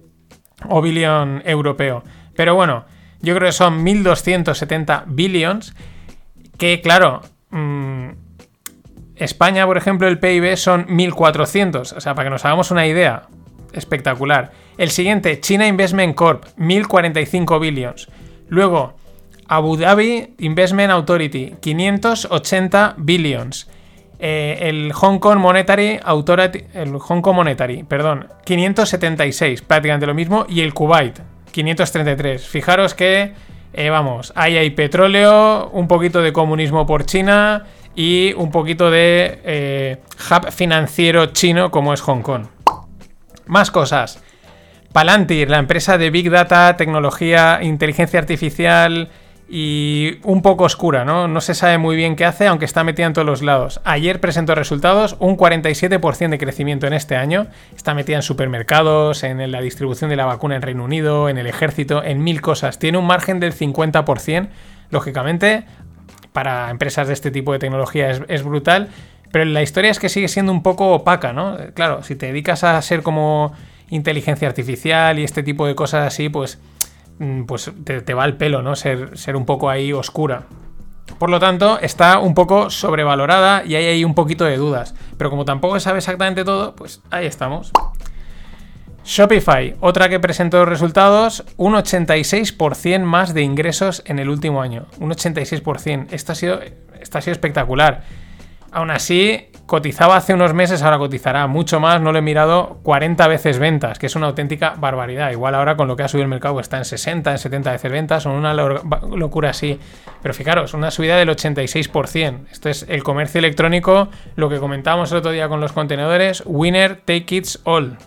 o 0.67 0.81
billón 0.81 1.41
europeo. 1.45 2.03
Pero 2.35 2.55
bueno, 2.55 2.85
yo 3.21 3.35
creo 3.35 3.49
que 3.49 3.53
son 3.53 3.85
1.270 3.85 5.03
billions. 5.07 5.73
Que 6.57 6.81
claro, 6.81 7.21
mm, 7.49 8.09
España, 9.15 9.65
por 9.65 9.77
ejemplo, 9.77 10.07
el 10.07 10.19
PIB 10.19 10.57
son 10.57 10.87
1.400. 10.87 11.93
O 11.93 12.01
sea, 12.01 12.15
para 12.15 12.27
que 12.27 12.31
nos 12.31 12.45
hagamos 12.45 12.71
una 12.71 12.85
idea, 12.87 13.27
espectacular. 13.73 14.51
El 14.77 14.89
siguiente, 14.91 15.39
China 15.39 15.67
Investment 15.67 16.15
Corp, 16.15 16.45
1.045 16.57 17.59
billions. 17.59 18.09
Luego, 18.47 18.95
Abu 19.55 19.77
Dhabi 19.77 20.33
Investment 20.39 20.91
Authority, 20.91 21.55
580 21.61 22.95
billions. 22.97 23.69
Eh, 24.17 24.57
el 24.61 24.91
Hong 24.93 25.19
Kong 25.19 25.37
Monetary 25.37 25.99
Authority, 26.03 26.63
el 26.73 26.97
Hong 26.97 27.21
Kong 27.21 27.35
Monetary, 27.35 27.83
perdón, 27.83 28.29
576, 28.45 29.61
prácticamente 29.61 30.07
lo 30.07 30.15
mismo, 30.15 30.47
y 30.49 30.61
el 30.61 30.73
Kuwait, 30.73 31.19
533. 31.51 32.47
Fijaros 32.47 32.95
que, 32.95 33.33
eh, 33.73 33.89
vamos, 33.91 34.33
ahí 34.35 34.57
hay 34.57 34.71
petróleo, 34.71 35.69
un 35.71 35.87
poquito 35.87 36.23
de 36.23 36.33
comunismo 36.33 36.87
por 36.87 37.05
China, 37.05 37.65
y 37.95 38.33
un 38.33 38.49
poquito 38.49 38.89
de 38.89 39.39
eh, 39.43 39.97
hub 40.31 40.51
financiero 40.51 41.27
chino 41.27 41.69
como 41.69 41.93
es 41.93 42.01
Hong 42.01 42.23
Kong. 42.23 42.47
Más 43.45 43.69
cosas. 43.69 44.23
Palantir, 44.93 45.49
la 45.51 45.59
empresa 45.59 45.99
de 45.99 46.09
Big 46.09 46.31
Data, 46.31 46.75
tecnología, 46.75 47.59
inteligencia 47.61 48.19
artificial 48.19 49.09
y 49.49 50.19
un 50.23 50.41
poco 50.41 50.63
oscura, 50.63 51.05
¿no? 51.05 51.27
No 51.27 51.41
se 51.41 51.53
sabe 51.53 51.77
muy 51.77 51.95
bien 51.95 52.15
qué 52.15 52.25
hace, 52.25 52.47
aunque 52.47 52.65
está 52.65 52.83
metida 52.83 53.05
en 53.05 53.13
todos 53.13 53.25
los 53.25 53.41
lados. 53.41 53.81
Ayer 53.83 54.19
presentó 54.19 54.55
resultados, 54.55 55.15
un 55.19 55.37
47% 55.37 56.29
de 56.29 56.37
crecimiento 56.37 56.87
en 56.87 56.93
este 56.93 57.15
año. 57.15 57.47
Está 57.75 57.93
metida 57.93 58.15
en 58.15 58.21
supermercados, 58.23 59.23
en 59.23 59.51
la 59.51 59.61
distribución 59.61 60.09
de 60.09 60.15
la 60.15 60.25
vacuna 60.25 60.55
en 60.55 60.61
Reino 60.61 60.83
Unido, 60.83 61.29
en 61.29 61.37
el 61.37 61.47
ejército, 61.47 62.03
en 62.03 62.23
mil 62.23 62.41
cosas. 62.41 62.79
Tiene 62.79 62.97
un 62.97 63.05
margen 63.05 63.39
del 63.39 63.53
50%. 63.53 64.47
Lógicamente, 64.89 65.65
para 66.31 66.69
empresas 66.69 67.07
de 67.07 67.13
este 67.13 67.31
tipo 67.31 67.53
de 67.53 67.59
tecnología 67.59 68.11
es, 68.27 68.43
brutal. 68.43 68.89
Pero 69.31 69.45
la 69.45 69.61
historia 69.61 69.91
es 69.91 69.99
que 69.99 70.09
sigue 70.09 70.27
siendo 70.27 70.51
un 70.51 70.63
poco 70.63 70.93
opaca, 70.93 71.33
¿no? 71.33 71.57
Claro, 71.73 72.03
si 72.03 72.15
te 72.15 72.27
dedicas 72.27 72.63
a 72.63 72.81
ser 72.81 73.01
como 73.01 73.53
inteligencia 73.89 74.47
artificial 74.47 75.19
y 75.19 75.23
este 75.23 75.43
tipo 75.43 75.67
de 75.67 75.75
cosas 75.75 76.07
así, 76.07 76.29
pues, 76.29 76.59
pues 77.47 77.71
te, 77.83 78.13
va 78.13 78.25
el 78.25 78.37
pelo, 78.37 78.61
¿no? 78.61 78.75
Ser, 78.75 79.17
ser 79.17 79.35
un 79.35 79.45
poco 79.45 79.69
ahí 79.69 79.93
oscura. 79.93 80.43
Por 81.19 81.29
lo 81.29 81.39
tanto, 81.39 81.79
está 81.79 82.19
un 82.19 82.33
poco 82.33 82.69
sobrevalorada 82.69 83.63
y 83.65 83.75
hay 83.75 83.85
ahí 83.85 84.03
un 84.03 84.15
poquito 84.15 84.45
de 84.45 84.57
dudas. 84.57 84.95
Pero 85.17 85.29
como 85.29 85.45
tampoco 85.45 85.79
sabe 85.79 85.99
exactamente 85.99 86.43
todo, 86.43 86.75
pues 86.75 87.01
ahí 87.11 87.25
estamos. 87.25 87.71
Shopify, 89.05 89.75
otra 89.81 90.07
que 90.07 90.19
presentó 90.19 90.63
resultados, 90.65 91.43
un 91.57 91.73
86% 91.73 93.03
más 93.03 93.33
de 93.33 93.41
ingresos 93.41 94.01
en 94.05 94.19
el 94.19 94.29
último 94.29 94.61
año. 94.61 94.85
Un 94.99 95.11
86%. 95.11 96.07
Esto 96.11 96.31
ha 96.31 96.35
sido, 96.35 96.61
esto 96.99 97.17
ha 97.17 97.21
sido 97.21 97.33
espectacular. 97.33 98.03
Aún 98.73 98.89
así, 98.89 99.49
cotizaba 99.67 100.15
hace 100.15 100.33
unos 100.33 100.53
meses, 100.53 100.81
ahora 100.81 100.97
cotizará 100.97 101.45
mucho 101.47 101.79
más, 101.79 102.01
no 102.01 102.11
lo 102.11 102.17
he 102.17 102.21
mirado 102.23 102.79
40 102.83 103.27
veces 103.27 103.59
ventas, 103.59 103.99
que 103.99 104.07
es 104.07 104.15
una 104.15 104.27
auténtica 104.27 104.73
barbaridad. 104.77 105.31
Igual 105.31 105.55
ahora 105.55 105.75
con 105.75 105.87
lo 105.87 105.95
que 105.95 106.03
ha 106.03 106.07
subido 106.07 106.23
el 106.23 106.29
mercado 106.29 106.59
está 106.59 106.77
en 106.77 106.85
60, 106.85 107.31
en 107.31 107.37
70 107.37 107.71
veces 107.71 107.91
ventas, 107.91 108.23
son 108.23 108.33
una 108.33 108.53
locura 108.53 109.51
así. 109.51 109.79
Pero 110.21 110.33
fijaros, 110.33 110.73
una 110.73 110.91
subida 110.91 111.17
del 111.17 111.29
86%. 111.29 112.47
Esto 112.51 112.69
es 112.69 112.85
el 112.89 113.03
comercio 113.03 113.39
electrónico, 113.39 114.09
lo 114.35 114.49
que 114.49 114.57
comentábamos 114.57 115.11
el 115.11 115.19
otro 115.19 115.31
día 115.31 115.47
con 115.47 115.61
los 115.61 115.71
contenedores, 115.71 116.43
winner 116.45 116.95
take 117.05 117.35
it 117.35 117.47
all. 117.63 117.97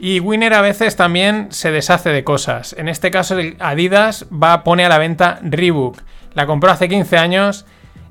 Y 0.00 0.20
Winner 0.20 0.54
a 0.54 0.60
veces 0.60 0.94
también 0.94 1.48
se 1.50 1.72
deshace 1.72 2.10
de 2.10 2.22
cosas. 2.22 2.72
En 2.78 2.88
este 2.88 3.10
caso, 3.10 3.36
Adidas 3.58 4.26
va, 4.32 4.62
pone 4.62 4.84
a 4.84 4.88
la 4.88 4.98
venta 4.98 5.40
Reebok. 5.42 5.98
La 6.34 6.46
compró 6.46 6.70
hace 6.70 6.88
15 6.88 7.18
años 7.18 7.66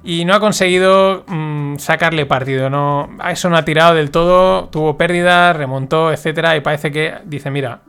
y 0.07 0.23
no 0.23 0.33
ha 0.33 0.39
conseguido 0.39 1.25
mm, 1.27 1.79
sacarle 1.79 2.25
partido. 2.25 2.69
No, 2.69 3.09
eso 3.29 3.49
no 3.49 3.57
ha 3.57 3.65
tirado 3.65 3.93
del 3.93 4.09
todo, 4.09 4.69
tuvo 4.69 4.97
pérdidas, 4.97 5.53
remontó, 5.53 6.13
etcétera, 6.13 6.55
y 6.55 6.61
parece 6.61 6.93
que 6.93 7.15
dice, 7.25 7.51
mira, 7.51 7.81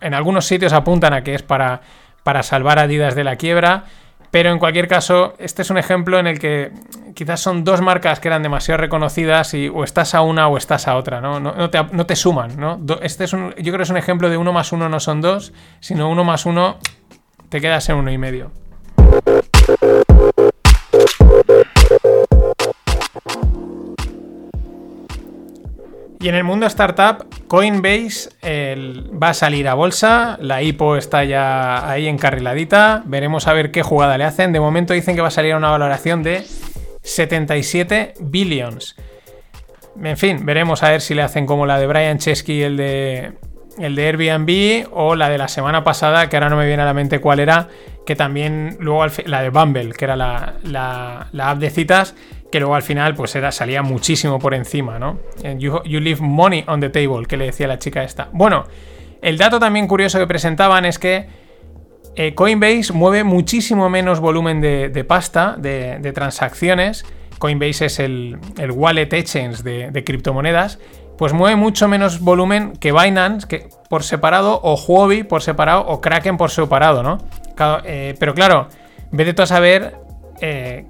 en 0.00 0.12
algunos 0.12 0.44
sitios 0.44 0.72
apuntan 0.72 1.12
a 1.14 1.22
que 1.22 1.36
es 1.36 1.42
para, 1.44 1.82
para 2.24 2.42
salvar 2.42 2.80
a 2.80 2.82
Adidas 2.82 3.14
de 3.14 3.22
la 3.22 3.36
quiebra, 3.36 3.84
pero 4.32 4.50
en 4.50 4.58
cualquier 4.58 4.88
caso, 4.88 5.34
este 5.38 5.62
es 5.62 5.70
un 5.70 5.78
ejemplo 5.78 6.18
en 6.18 6.26
el 6.26 6.40
que 6.40 6.72
quizás 7.14 7.38
son 7.38 7.62
dos 7.62 7.80
marcas 7.80 8.18
que 8.18 8.26
eran 8.26 8.42
demasiado 8.42 8.78
reconocidas 8.78 9.54
y 9.54 9.68
o 9.68 9.84
estás 9.84 10.16
a 10.16 10.22
una 10.22 10.48
o 10.48 10.56
estás 10.56 10.88
a 10.88 10.96
otra, 10.96 11.20
¿no? 11.20 11.38
No, 11.38 11.70
te, 11.70 11.80
no 11.92 12.06
te, 12.06 12.16
suman, 12.16 12.58
¿no? 12.58 12.80
Este 13.02 13.22
es 13.22 13.32
un, 13.34 13.54
yo 13.54 13.72
creo 13.72 13.76
que 13.76 13.82
es 13.84 13.90
un 13.90 13.98
ejemplo 13.98 14.28
de 14.30 14.36
uno 14.36 14.52
más 14.52 14.72
uno 14.72 14.88
no 14.88 14.98
son 14.98 15.20
dos, 15.20 15.52
sino 15.78 16.10
uno 16.10 16.24
más 16.24 16.44
uno 16.44 16.78
te 17.50 17.60
quedas 17.60 17.88
en 17.88 17.96
uno 17.98 18.10
y 18.10 18.18
medio. 18.18 18.50
Y 26.22 26.28
en 26.28 26.36
el 26.36 26.44
mundo 26.44 26.66
startup, 26.66 27.26
Coinbase 27.48 28.30
va 29.20 29.30
a 29.30 29.34
salir 29.34 29.66
a 29.66 29.74
bolsa, 29.74 30.38
la 30.40 30.62
IPO 30.62 30.96
está 30.96 31.24
ya 31.24 31.90
ahí 31.90 32.06
encarriladita, 32.06 33.02
veremos 33.06 33.48
a 33.48 33.52
ver 33.52 33.72
qué 33.72 33.82
jugada 33.82 34.16
le 34.16 34.22
hacen. 34.22 34.52
De 34.52 34.60
momento 34.60 34.94
dicen 34.94 35.16
que 35.16 35.20
va 35.20 35.28
a 35.28 35.32
salir 35.32 35.52
a 35.52 35.56
una 35.56 35.70
valoración 35.70 36.22
de 36.22 36.44
77 37.02 38.14
billions. 38.20 38.94
En 40.00 40.16
fin, 40.16 40.46
veremos 40.46 40.84
a 40.84 40.90
ver 40.90 41.00
si 41.00 41.16
le 41.16 41.22
hacen 41.22 41.44
como 41.44 41.66
la 41.66 41.80
de 41.80 41.88
Brian 41.88 42.18
Chesky, 42.18 42.62
el 42.62 42.76
de, 42.76 43.32
el 43.80 43.96
de 43.96 44.06
Airbnb, 44.06 44.86
o 44.92 45.16
la 45.16 45.28
de 45.28 45.38
la 45.38 45.48
semana 45.48 45.82
pasada, 45.82 46.28
que 46.28 46.36
ahora 46.36 46.50
no 46.50 46.56
me 46.56 46.68
viene 46.68 46.84
a 46.84 46.86
la 46.86 46.94
mente 46.94 47.18
cuál 47.18 47.40
era, 47.40 47.66
que 48.06 48.14
también 48.14 48.76
luego 48.78 49.04
la 49.26 49.42
de 49.42 49.50
Bumble, 49.50 49.92
que 49.92 50.04
era 50.04 50.14
la, 50.14 50.54
la 50.62 51.50
app 51.50 51.58
de 51.58 51.70
citas, 51.70 52.14
que 52.52 52.60
luego 52.60 52.74
al 52.76 52.82
final 52.82 53.14
pues 53.14 53.34
era, 53.34 53.50
salía 53.50 53.82
muchísimo 53.82 54.38
por 54.38 54.54
encima, 54.54 54.98
¿no? 54.98 55.18
You, 55.58 55.80
leave 55.84 56.20
money 56.20 56.64
on 56.68 56.80
the 56.80 56.90
table, 56.90 57.26
que 57.26 57.36
le 57.36 57.46
decía 57.46 57.66
la 57.66 57.78
chica 57.78 58.04
esta. 58.04 58.28
Bueno, 58.32 58.66
el 59.22 59.38
dato 59.38 59.58
también 59.58 59.88
curioso 59.88 60.18
que 60.18 60.26
presentaban 60.26 60.84
es 60.84 60.98
que 60.98 61.26
eh, 62.14 62.34
Coinbase 62.34 62.92
mueve 62.92 63.24
muchísimo 63.24 63.88
menos 63.88 64.20
volumen 64.20 64.60
de, 64.60 65.04
pasta, 65.08 65.56
de, 65.58 66.12
transacciones. 66.14 67.06
Coinbase 67.38 67.86
es 67.86 67.98
el, 67.98 68.38
wallet 68.72 69.12
exchange 69.14 69.62
de, 69.62 70.04
criptomonedas. 70.04 70.78
Pues 71.16 71.32
mueve 71.32 71.56
mucho 71.56 71.88
menos 71.88 72.20
volumen 72.20 72.74
que 72.74 72.92
Binance 72.92 73.46
que 73.46 73.68
por 73.88 74.02
separado, 74.02 74.60
o 74.62 74.76
Huobi 74.76 75.22
por 75.22 75.42
separado, 75.42 75.86
o 75.86 76.00
Kraken 76.00 76.36
por 76.36 76.50
separado, 76.50 77.02
¿no? 77.02 77.18
Eh, 77.84 78.14
pero 78.18 78.34
claro, 78.34 78.68
vete 79.10 79.32
tú 79.32 79.42
a 79.42 79.46
saber 79.46 79.94
eh, 80.40 80.86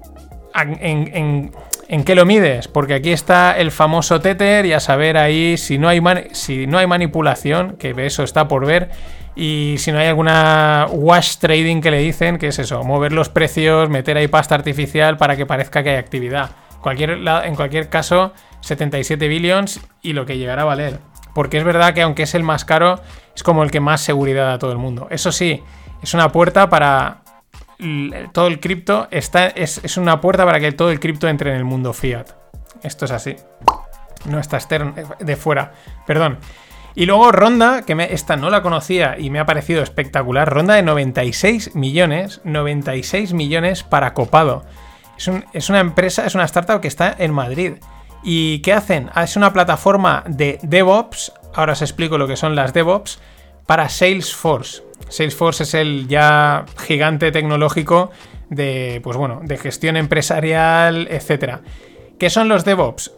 en, 0.55 1.51
qué 2.05 2.15
lo 2.15 2.25
mides, 2.25 2.67
porque 2.67 2.95
aquí 2.95 3.11
está 3.11 3.57
el 3.57 3.71
famoso 3.71 4.19
Tether 4.19 4.65
y 4.65 4.73
a 4.73 4.79
saber 4.79 5.17
ahí 5.17 5.57
si 5.57 5.77
no 5.77 5.87
hay, 5.87 6.01
si 6.31 6.67
no 6.67 6.77
hay 6.77 6.87
manipulación, 6.87 7.75
que 7.77 7.93
eso 8.05 8.23
está 8.23 8.47
por 8.47 8.65
ver, 8.65 8.91
y 9.35 9.75
si 9.79 9.91
no 9.91 9.99
hay 9.99 10.07
alguna 10.07 10.87
wash 10.91 11.37
trading 11.37 11.81
que 11.81 11.91
le 11.91 11.99
dicen, 11.99 12.37
que 12.37 12.47
es 12.47 12.59
eso, 12.59 12.83
mover 12.83 13.13
los 13.13 13.29
precios, 13.29 13.89
meter 13.89 14.17
ahí 14.17 14.27
pasta 14.27 14.55
artificial 14.55 15.17
para 15.17 15.35
que 15.35 15.45
parezca 15.45 15.83
que 15.83 15.91
hay 15.91 15.97
actividad. 15.97 16.51
En 16.85 17.55
cualquier 17.55 17.89
caso, 17.89 18.33
77 18.61 19.27
billions 19.27 19.79
y 20.01 20.13
lo 20.13 20.25
que 20.25 20.37
llegará 20.37 20.63
a 20.63 20.65
valer. 20.65 20.99
Porque 21.33 21.57
es 21.57 21.63
verdad 21.63 21.93
que 21.93 22.01
aunque 22.01 22.23
es 22.23 22.35
el 22.35 22.43
más 22.43 22.65
caro, 22.65 22.99
es 23.35 23.41
como 23.41 23.63
el 23.63 23.71
que 23.71 23.79
más 23.79 24.01
seguridad 24.01 24.47
da 24.47 24.53
a 24.53 24.59
todo 24.59 24.71
el 24.71 24.77
mundo. 24.77 25.07
Eso 25.09 25.31
sí, 25.31 25.63
es 26.01 26.13
una 26.13 26.31
puerta 26.31 26.69
para 26.69 27.22
todo 28.31 28.47
el 28.47 28.59
cripto 28.59 29.07
está, 29.11 29.47
es, 29.47 29.97
una 29.97 30.21
puerta 30.21 30.45
para 30.45 30.59
que 30.59 30.71
todo 30.71 30.91
el 30.91 30.99
cripto 30.99 31.27
entre 31.27 31.51
en 31.51 31.57
el 31.57 31.65
mundo 31.65 31.93
fiat. 31.93 32.29
Esto 32.81 33.05
es 33.05 33.11
así. 33.11 33.35
No 34.25 34.39
está 34.39 34.57
externo, 34.57 34.93
de 35.19 35.35
fuera. 35.35 35.73
Perdón. 36.05 36.37
Y 36.95 37.05
luego 37.05 37.31
Ronda, 37.31 37.81
que 37.83 37.95
esta 38.11 38.35
no 38.35 38.49
la 38.49 38.61
conocía 38.61 39.17
y 39.17 39.29
me 39.29 39.39
ha 39.39 39.45
parecido 39.45 39.81
espectacular. 39.81 40.51
Ronda 40.51 40.75
de 40.75 40.83
96 40.83 41.75
millones. 41.75 42.41
96 42.43 43.33
millones 43.33 43.83
para 43.83 44.13
copado. 44.13 44.63
Es, 45.17 45.29
es 45.53 45.69
una 45.69 45.79
empresa, 45.79 46.25
es 46.25 46.35
una 46.35 46.45
startup 46.45 46.81
que 46.81 46.87
está 46.87 47.15
en 47.17 47.33
Madrid. 47.33 47.73
¿Y 48.23 48.59
qué 48.59 48.73
hacen? 48.73 49.09
Ah, 49.13 49.23
es 49.23 49.35
una 49.35 49.51
plataforma 49.51 50.23
de 50.27 50.59
DevOps. 50.61 51.33
Ahora 51.53 51.73
os 51.73 51.81
explico 51.81 52.17
lo 52.17 52.27
que 52.27 52.37
son 52.37 52.55
las 52.55 52.73
DevOps. 52.73 53.19
Para 53.65 53.89
Salesforce. 53.89 54.83
Salesforce 55.09 55.63
es 55.63 55.73
el 55.73 56.07
ya 56.07 56.65
gigante 56.77 57.31
tecnológico 57.31 58.11
de, 58.49 58.99
pues 59.03 59.17
bueno, 59.17 59.41
de 59.43 59.57
gestión 59.57 59.95
empresarial, 59.97 61.07
etc. 61.09 61.59
¿Qué 62.19 62.29
son 62.29 62.49
los 62.49 62.65
DevOps? 62.65 63.11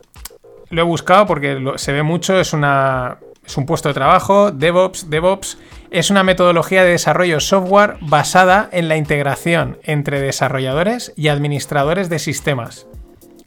Lo 0.69 0.81
he 0.81 0.85
buscado 0.85 1.25
porque 1.25 1.73
se 1.77 1.91
ve 1.93 2.03
mucho, 2.03 2.39
es, 2.39 2.53
una, 2.53 3.19
es 3.45 3.57
un 3.57 3.65
puesto 3.65 3.89
de 3.89 3.93
trabajo, 3.93 4.51
DevOps, 4.51 5.09
DevOps 5.09 5.57
es 5.91 6.09
una 6.09 6.23
metodología 6.23 6.83
de 6.83 6.91
desarrollo 6.91 7.39
software 7.39 7.97
basada 8.01 8.69
en 8.71 8.87
la 8.87 8.97
integración 8.97 9.77
entre 9.83 10.19
desarrolladores 10.19 11.13
y 11.15 11.29
administradores 11.29 12.09
de 12.09 12.19
sistemas. 12.19 12.87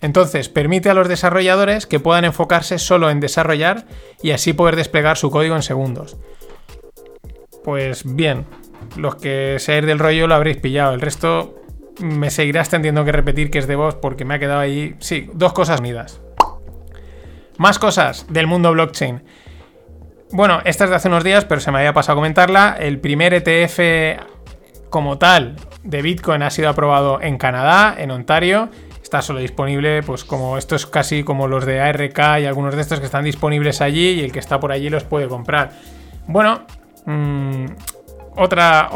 Entonces, 0.00 0.48
permite 0.48 0.90
a 0.90 0.94
los 0.94 1.08
desarrolladores 1.08 1.86
que 1.86 1.98
puedan 1.98 2.24
enfocarse 2.24 2.78
solo 2.78 3.10
en 3.10 3.18
desarrollar 3.18 3.86
y 4.22 4.30
así 4.30 4.52
poder 4.52 4.76
desplegar 4.76 5.16
su 5.16 5.30
código 5.30 5.56
en 5.56 5.62
segundos 5.62 6.16
pues 7.68 8.02
bien, 8.16 8.46
los 8.96 9.16
que 9.16 9.56
seáis 9.58 9.84
del 9.84 9.98
rollo 9.98 10.26
lo 10.26 10.34
habréis 10.34 10.56
pillado. 10.56 10.94
El 10.94 11.02
resto 11.02 11.56
me 12.00 12.30
seguirás 12.30 12.70
teniendo 12.70 13.04
que 13.04 13.12
repetir 13.12 13.50
que 13.50 13.58
es 13.58 13.66
de 13.66 13.76
vos 13.76 13.94
porque 13.94 14.24
me 14.24 14.32
ha 14.32 14.38
quedado 14.38 14.60
ahí. 14.60 14.94
Sí, 15.00 15.28
dos 15.34 15.52
cosas 15.52 15.80
unidas. 15.80 16.22
Más 17.58 17.78
cosas 17.78 18.24
del 18.30 18.46
mundo 18.46 18.72
blockchain. 18.72 19.22
Bueno, 20.32 20.62
esta 20.64 20.84
es 20.84 20.90
de 20.90 20.96
hace 20.96 21.08
unos 21.08 21.24
días, 21.24 21.44
pero 21.44 21.60
se 21.60 21.70
me 21.70 21.76
había 21.76 21.92
pasado 21.92 22.14
a 22.14 22.16
comentarla. 22.22 22.74
El 22.80 23.00
primer 23.00 23.34
ETF 23.34 24.18
como 24.88 25.18
tal 25.18 25.56
de 25.82 26.00
Bitcoin 26.00 26.42
ha 26.44 26.50
sido 26.50 26.70
aprobado 26.70 27.20
en 27.20 27.36
Canadá, 27.36 27.96
en 27.98 28.10
Ontario. 28.12 28.70
Está 29.02 29.20
solo 29.20 29.40
disponible, 29.40 30.02
pues 30.02 30.24
como 30.24 30.56
esto 30.56 30.74
es 30.74 30.86
casi 30.86 31.22
como 31.22 31.46
los 31.46 31.66
de 31.66 31.82
ARK 31.82 32.18
y 32.40 32.46
algunos 32.46 32.74
de 32.74 32.80
estos 32.80 32.98
que 32.98 33.04
están 33.04 33.24
disponibles 33.24 33.82
allí 33.82 34.12
y 34.12 34.20
el 34.20 34.32
que 34.32 34.38
está 34.38 34.58
por 34.58 34.72
allí 34.72 34.88
los 34.88 35.04
puede 35.04 35.28
comprar. 35.28 35.72
Bueno, 36.26 36.66
Mm, 37.08 37.64
otra, 38.36 38.90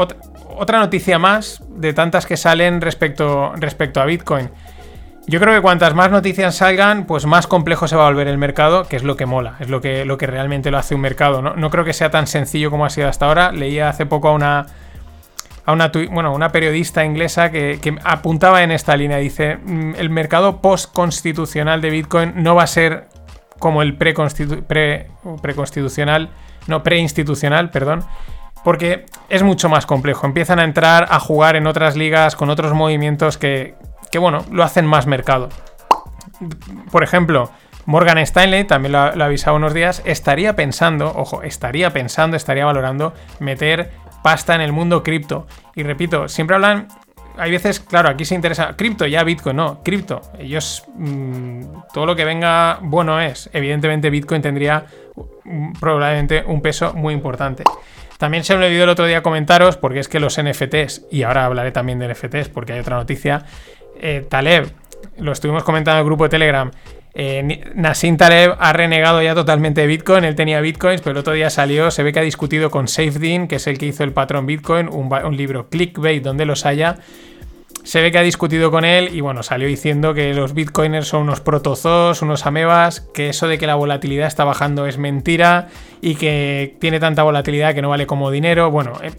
otra 0.58 0.78
noticia 0.78 1.18
más 1.18 1.62
de 1.70 1.94
tantas 1.94 2.26
que 2.26 2.36
salen 2.36 2.82
respecto, 2.82 3.54
respecto 3.56 4.02
a 4.02 4.04
Bitcoin. 4.04 4.50
Yo 5.26 5.40
creo 5.40 5.54
que 5.54 5.62
cuantas 5.62 5.94
más 5.94 6.10
noticias 6.10 6.56
salgan, 6.56 7.06
pues 7.06 7.24
más 7.24 7.46
complejo 7.46 7.88
se 7.88 7.96
va 7.96 8.04
a 8.04 8.10
volver 8.10 8.28
el 8.28 8.36
mercado, 8.36 8.84
que 8.84 8.96
es 8.96 9.02
lo 9.02 9.16
que 9.16 9.24
mola, 9.24 9.56
es 9.60 9.70
lo 9.70 9.80
que, 9.80 10.04
lo 10.04 10.18
que 10.18 10.26
realmente 10.26 10.70
lo 10.70 10.76
hace 10.76 10.94
un 10.94 11.00
mercado. 11.00 11.40
¿no? 11.40 11.56
no 11.56 11.70
creo 11.70 11.84
que 11.84 11.94
sea 11.94 12.10
tan 12.10 12.26
sencillo 12.26 12.70
como 12.70 12.84
ha 12.84 12.90
sido 12.90 13.08
hasta 13.08 13.24
ahora. 13.26 13.50
Leía 13.50 13.88
hace 13.88 14.04
poco 14.04 14.28
a 14.28 14.32
una, 14.32 14.66
a 15.64 15.72
una, 15.72 15.90
bueno, 16.10 16.34
una 16.34 16.52
periodista 16.52 17.06
inglesa 17.06 17.50
que, 17.50 17.98
apuntaba 18.04 18.62
en 18.62 18.72
esta 18.72 18.94
línea. 18.94 19.16
Dice, 19.16 19.56
mm, 19.56 19.94
el 19.96 20.10
mercado 20.10 20.60
post-constitucional 20.60 21.80
de 21.80 21.88
Bitcoin 21.88 22.34
no 22.36 22.56
va 22.56 22.64
a 22.64 22.66
ser 22.66 23.06
como 23.58 23.80
el 23.80 23.96
pre-constitucional, 23.96 26.28
no, 26.66 26.82
preinstitucional, 26.82 27.70
perdón, 27.70 28.04
porque 28.64 29.06
es 29.28 29.42
mucho 29.42 29.68
más 29.68 29.86
complejo. 29.86 30.26
Empiezan 30.26 30.58
a 30.58 30.64
entrar 30.64 31.08
a 31.10 31.18
jugar 31.20 31.56
en 31.56 31.66
otras 31.66 31.96
ligas 31.96 32.36
con 32.36 32.50
otros 32.50 32.72
movimientos 32.74 33.38
que, 33.38 33.74
que 34.10 34.18
bueno, 34.18 34.44
lo 34.50 34.62
hacen 34.62 34.86
más 34.86 35.06
mercado. 35.06 35.48
Por 36.90 37.02
ejemplo, 37.02 37.50
Morgan 37.86 38.18
Stanley, 38.18 38.64
también 38.64 38.92
lo, 38.92 39.14
lo 39.14 39.24
ha 39.24 39.26
avisado 39.26 39.56
unos 39.56 39.74
días, 39.74 40.02
estaría 40.04 40.54
pensando, 40.54 41.12
ojo, 41.14 41.42
estaría 41.42 41.90
pensando, 41.90 42.36
estaría 42.36 42.64
valorando 42.64 43.12
meter 43.40 43.90
pasta 44.22 44.54
en 44.54 44.60
el 44.60 44.72
mundo 44.72 45.02
cripto. 45.02 45.46
Y 45.74 45.82
repito, 45.82 46.28
siempre 46.28 46.56
hablan 46.56 46.88
hay 47.36 47.50
veces, 47.50 47.80
claro, 47.80 48.08
aquí 48.08 48.24
se 48.24 48.34
interesa 48.34 48.74
cripto, 48.76 49.06
ya 49.06 49.24
Bitcoin, 49.24 49.56
no, 49.56 49.82
cripto. 49.82 50.20
Ellos, 50.38 50.84
mm, 50.94 51.62
todo 51.92 52.06
lo 52.06 52.16
que 52.16 52.24
venga 52.24 52.78
bueno 52.82 53.20
es. 53.20 53.50
Evidentemente 53.52 54.10
Bitcoin 54.10 54.42
tendría 54.42 54.86
probablemente 55.80 56.44
un 56.46 56.60
peso 56.60 56.94
muy 56.94 57.14
importante. 57.14 57.64
También 58.18 58.44
se 58.44 58.56
me 58.56 58.66
olvidó 58.66 58.84
el 58.84 58.90
otro 58.90 59.06
día 59.06 59.22
comentaros, 59.22 59.76
porque 59.76 59.98
es 59.98 60.08
que 60.08 60.20
los 60.20 60.38
NFTs, 60.38 61.06
y 61.10 61.24
ahora 61.24 61.44
hablaré 61.44 61.72
también 61.72 61.98
de 61.98 62.08
NFTs 62.08 62.48
porque 62.48 62.72
hay 62.72 62.80
otra 62.80 62.96
noticia, 62.96 63.44
eh, 64.00 64.24
Taleb, 64.28 64.72
lo 65.18 65.32
estuvimos 65.32 65.64
comentando 65.64 65.98
en 65.98 66.02
el 66.02 66.06
grupo 66.06 66.24
de 66.24 66.30
Telegram, 66.30 66.70
eh, 67.14 67.72
Nassim 67.74 68.16
Taleb 68.16 68.56
ha 68.58 68.72
renegado 68.72 69.22
ya 69.22 69.34
totalmente 69.34 69.82
de 69.82 69.86
Bitcoin. 69.86 70.24
Él 70.24 70.34
tenía 70.34 70.60
Bitcoins, 70.60 71.02
pero 71.02 71.12
el 71.12 71.18
otro 71.18 71.34
día 71.34 71.50
salió. 71.50 71.90
Se 71.90 72.02
ve 72.02 72.12
que 72.12 72.20
ha 72.20 72.22
discutido 72.22 72.70
con 72.70 72.88
SafeDean, 72.88 73.48
que 73.48 73.56
es 73.56 73.66
el 73.66 73.78
que 73.78 73.86
hizo 73.86 74.04
el 74.04 74.12
patrón 74.12 74.46
Bitcoin, 74.46 74.88
un, 74.88 75.36
libro 75.36 75.68
clickbait 75.68 76.22
donde 76.22 76.46
los 76.46 76.64
haya. 76.64 76.96
Se 77.84 78.00
ve 78.00 78.12
que 78.12 78.18
ha 78.18 78.22
discutido 78.22 78.70
con 78.70 78.84
él 78.84 79.12
y 79.12 79.20
bueno, 79.20 79.42
salió 79.42 79.66
diciendo 79.66 80.14
que 80.14 80.32
los 80.34 80.54
bitcoiners 80.54 81.08
son 81.08 81.22
unos 81.22 81.40
protozoos, 81.40 82.22
unos 82.22 82.46
amebas, 82.46 83.00
que 83.00 83.30
eso 83.30 83.48
de 83.48 83.58
que 83.58 83.66
la 83.66 83.74
volatilidad 83.74 84.28
está 84.28 84.44
bajando 84.44 84.86
es 84.86 84.98
mentira 84.98 85.68
y 86.00 86.14
que 86.14 86.76
tiene 86.78 87.00
tanta 87.00 87.24
volatilidad 87.24 87.74
que 87.74 87.82
no 87.82 87.88
vale 87.88 88.06
como 88.06 88.30
dinero. 88.30 88.70
Bueno, 88.70 88.92
em, 89.02 89.12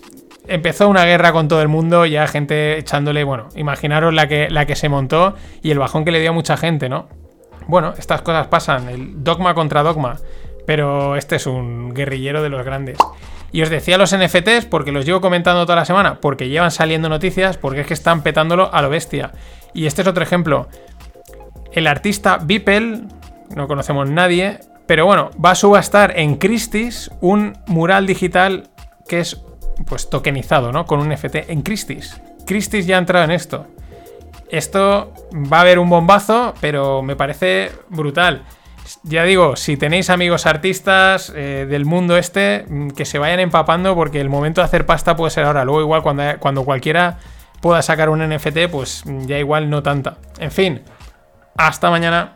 empezó 0.47 0.87
una 0.87 1.03
guerra 1.03 1.33
con 1.33 1.49
todo 1.49 1.61
el 1.61 1.67
mundo, 1.67 2.05
ya 2.05 2.25
gente 2.25 2.77
echándole, 2.77 3.25
bueno, 3.25 3.49
imaginaros 3.57 4.13
la 4.13 4.29
que, 4.29 4.49
la 4.49 4.65
que 4.65 4.77
se 4.77 4.87
montó 4.87 5.35
y 5.61 5.71
el 5.71 5.79
bajón 5.79 6.05
que 6.05 6.11
le 6.11 6.21
dio 6.21 6.29
a 6.29 6.33
mucha 6.33 6.55
gente, 6.55 6.87
¿no? 6.87 7.09
Bueno, 7.67 7.93
estas 7.97 8.21
cosas 8.21 8.47
pasan, 8.47 8.89
el 8.89 9.23
dogma 9.23 9.53
contra 9.53 9.83
dogma, 9.83 10.17
pero 10.65 11.15
este 11.15 11.37
es 11.37 11.47
un 11.47 11.93
guerrillero 11.93 12.41
de 12.41 12.49
los 12.49 12.65
grandes. 12.65 12.97
Y 13.51 13.61
os 13.61 13.69
decía 13.69 13.97
los 13.97 14.15
NFTs 14.15 14.65
porque 14.65 14.91
los 14.91 15.05
llevo 15.05 15.21
comentando 15.21 15.63
toda 15.65 15.75
la 15.75 15.85
semana, 15.85 16.19
porque 16.19 16.49
llevan 16.49 16.71
saliendo 16.71 17.07
noticias, 17.07 17.57
porque 17.57 17.81
es 17.81 17.87
que 17.87 17.93
están 17.93 18.23
petándolo 18.23 18.73
a 18.73 18.81
lo 18.81 18.89
bestia. 18.89 19.31
Y 19.73 19.85
este 19.85 20.01
es 20.01 20.07
otro 20.07 20.23
ejemplo. 20.23 20.67
El 21.71 21.87
artista 21.87 22.39
Beeple, 22.41 23.03
no 23.55 23.67
conocemos 23.67 24.09
nadie, 24.09 24.59
pero 24.87 25.05
bueno, 25.05 25.29
va 25.43 25.51
a 25.51 25.55
subastar 25.55 26.19
en 26.19 26.35
Christie's 26.37 27.11
un 27.21 27.53
mural 27.67 28.05
digital 28.07 28.69
que 29.07 29.19
es 29.19 29.41
pues 29.85 30.09
tokenizado, 30.09 30.71
¿no? 30.71 30.85
Con 30.85 30.99
un 30.99 31.09
NFT 31.09 31.49
en 31.49 31.61
Christie's. 31.61 32.19
Christie's 32.45 32.85
ya 32.85 32.95
ha 32.95 32.99
entrado 32.99 33.25
en 33.25 33.31
esto. 33.31 33.67
Esto 34.53 35.11
va 35.33 35.57
a 35.57 35.61
haber 35.61 35.79
un 35.79 35.89
bombazo, 35.89 36.53
pero 36.61 37.01
me 37.01 37.15
parece 37.15 37.71
brutal. 37.89 38.43
Ya 39.01 39.23
digo, 39.23 39.55
si 39.55 39.77
tenéis 39.77 40.11
amigos 40.11 40.45
artistas 40.45 41.33
eh, 41.35 41.65
del 41.67 41.85
mundo 41.85 42.17
este, 42.17 42.63
mm, 42.69 42.89
que 42.89 43.05
se 43.05 43.17
vayan 43.17 43.39
empapando 43.39 43.95
porque 43.95 44.21
el 44.21 44.29
momento 44.29 44.61
de 44.61 44.65
hacer 44.65 44.85
pasta 44.85 45.15
puede 45.15 45.31
ser 45.31 45.45
ahora. 45.45 45.65
Luego 45.65 45.81
igual 45.81 46.03
cuando, 46.03 46.23
cuando 46.37 46.65
cualquiera 46.65 47.17
pueda 47.61 47.81
sacar 47.81 48.09
un 48.09 48.21
NFT, 48.21 48.69
pues 48.71 49.03
mm, 49.07 49.25
ya 49.25 49.39
igual 49.39 49.71
no 49.71 49.81
tanta. 49.81 50.17
En 50.37 50.51
fin, 50.51 50.83
hasta 51.57 51.89
mañana. 51.89 52.35